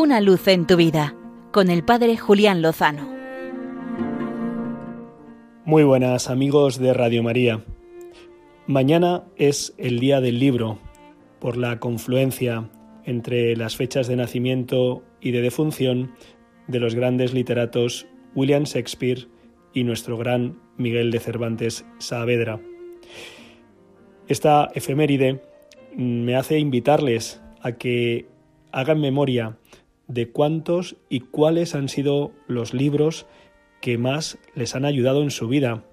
[0.00, 1.14] Una luz en tu vida
[1.52, 3.06] con el Padre Julián Lozano.
[5.66, 7.62] Muy buenas amigos de Radio María.
[8.66, 10.78] Mañana es el día del libro
[11.38, 12.70] por la confluencia
[13.04, 16.14] entre las fechas de nacimiento y de defunción
[16.66, 19.28] de los grandes literatos William Shakespeare
[19.74, 22.58] y nuestro gran Miguel de Cervantes Saavedra.
[24.28, 25.42] Esta efeméride
[25.94, 28.30] me hace invitarles a que
[28.72, 29.58] hagan memoria
[30.10, 33.26] de cuántos y cuáles han sido los libros
[33.80, 35.84] que más les han ayudado en su vida,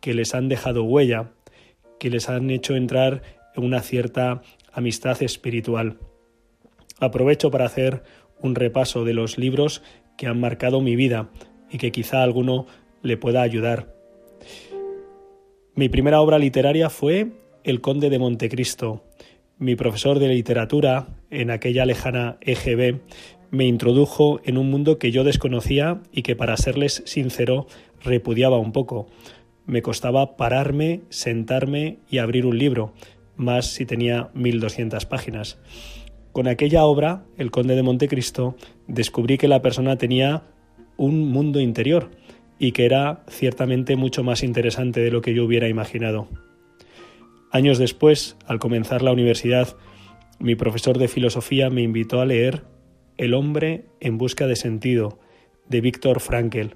[0.00, 1.30] que les han dejado huella,
[2.00, 3.22] que les han hecho entrar
[3.54, 5.98] en una cierta amistad espiritual.
[6.98, 8.02] Aprovecho para hacer
[8.40, 9.82] un repaso de los libros
[10.18, 11.30] que han marcado mi vida
[11.70, 12.66] y que quizá alguno
[13.00, 13.94] le pueda ayudar.
[15.76, 17.28] Mi primera obra literaria fue
[17.62, 19.04] El Conde de Montecristo.
[19.58, 23.00] Mi profesor de literatura en aquella lejana EGB
[23.52, 27.66] me introdujo en un mundo que yo desconocía y que, para serles sincero,
[28.02, 29.08] repudiaba un poco.
[29.66, 32.94] Me costaba pararme, sentarme y abrir un libro,
[33.36, 35.58] más si tenía 1200 páginas.
[36.32, 38.56] Con aquella obra, El Conde de Montecristo,
[38.88, 40.44] descubrí que la persona tenía
[40.96, 42.10] un mundo interior
[42.58, 46.26] y que era ciertamente mucho más interesante de lo que yo hubiera imaginado.
[47.50, 49.76] Años después, al comenzar la universidad,
[50.38, 52.71] mi profesor de filosofía me invitó a leer
[53.22, 55.20] el hombre en busca de sentido,
[55.68, 56.74] de Víctor Frankl.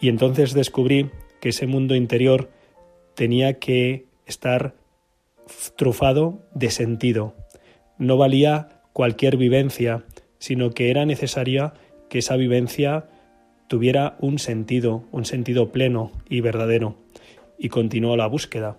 [0.00, 2.50] Y entonces descubrí que ese mundo interior
[3.14, 4.74] tenía que estar
[5.76, 7.36] trufado de sentido.
[7.98, 10.02] No valía cualquier vivencia,
[10.40, 11.72] sino que era necesaria
[12.08, 13.08] que esa vivencia
[13.68, 16.96] tuviera un sentido, un sentido pleno y verdadero.
[17.58, 18.78] Y continuó la búsqueda.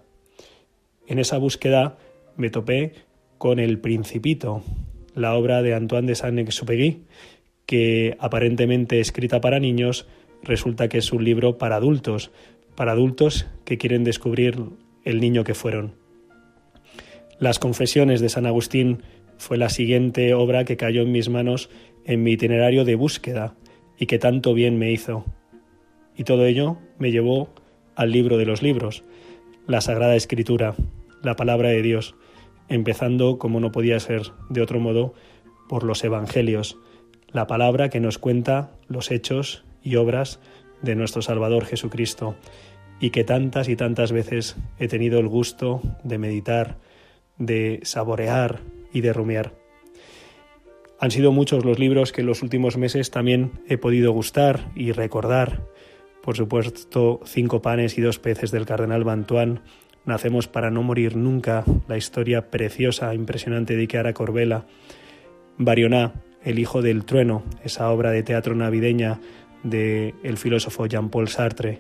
[1.08, 1.98] En esa búsqueda
[2.36, 2.92] me topé
[3.38, 4.62] con El Principito,
[5.16, 7.04] la obra de Antoine de Saint-Exupéry,
[7.66, 10.08] que aparentemente escrita para niños,
[10.44, 12.32] resulta que es un libro para adultos,
[12.76, 14.58] para adultos que quieren descubrir
[15.04, 15.96] el niño que fueron.
[17.40, 19.02] Las Confesiones de San Agustín
[19.38, 21.70] fue la siguiente obra que cayó en mis manos
[22.06, 23.56] en mi itinerario de búsqueda
[23.98, 25.26] y que tanto bien me hizo.
[26.16, 27.54] Y todo ello me llevó
[27.96, 29.04] al libro de los libros,
[29.68, 30.76] la Sagrada Escritura,
[31.24, 32.16] la palabra de Dios,
[32.72, 35.14] empezando, como no podía ser de otro modo,
[35.68, 36.78] por los Evangelios,
[37.32, 40.40] la palabra que nos cuenta los hechos y obras
[40.82, 42.36] de nuestro Salvador Jesucristo,
[43.00, 46.78] y que tantas y tantas veces he tenido el gusto de meditar,
[47.38, 48.62] de saborear
[48.94, 49.54] y de rumiar.
[51.00, 54.92] Han sido muchos los libros que en los últimos meses también he podido gustar y
[54.92, 55.68] recordar.
[56.22, 59.62] Por supuesto, Cinco panes y dos peces del cardenal Bantuán,
[60.06, 64.66] Nacemos para no morir nunca, la historia preciosa, impresionante de Chiara Corbella,
[65.58, 66.14] Barioná,
[66.44, 69.20] El hijo del trueno, esa obra de teatro navideña
[69.62, 71.80] del el filósofo Jean-Paul Sartre.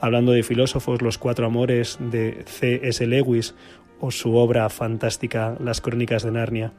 [0.00, 3.06] Hablando de filósofos, Los cuatro amores de C.S.
[3.06, 3.54] Lewis
[4.00, 6.72] o su obra fantástica Las crónicas de Narnia.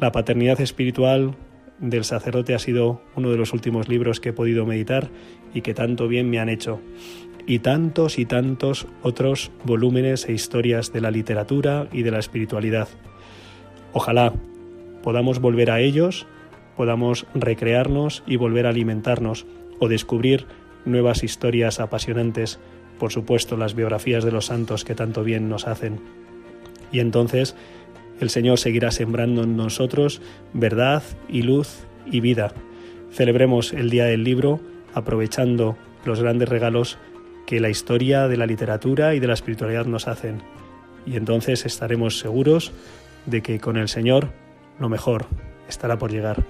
[0.00, 1.36] La paternidad espiritual
[1.78, 5.10] del sacerdote ha sido uno de los últimos libros que he podido meditar
[5.54, 6.80] y que tanto bien me han hecho
[7.46, 12.88] y tantos y tantos otros volúmenes e historias de la literatura y de la espiritualidad.
[13.92, 14.32] Ojalá
[15.02, 16.26] podamos volver a ellos,
[16.76, 19.46] podamos recrearnos y volver a alimentarnos
[19.78, 20.46] o descubrir
[20.84, 22.58] nuevas historias apasionantes,
[22.98, 26.00] por supuesto las biografías de los santos que tanto bien nos hacen.
[26.90, 27.54] Y entonces
[28.20, 30.20] el Señor seguirá sembrando en nosotros
[30.52, 32.52] verdad y luz y vida.
[33.12, 34.60] Celebremos el Día del Libro
[34.94, 36.98] aprovechando los grandes regalos
[37.46, 40.42] que la historia de la literatura y de la espiritualidad nos hacen.
[41.06, 42.72] Y entonces estaremos seguros
[43.24, 44.30] de que con el Señor
[44.78, 45.26] lo mejor
[45.68, 46.44] estará por llegar.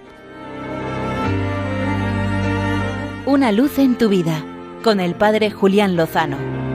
[3.27, 4.45] Una luz en tu vida
[4.83, 6.66] con el Padre Julián Lozano.